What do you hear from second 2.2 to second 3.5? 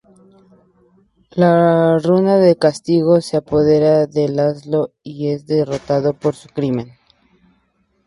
del Castigo se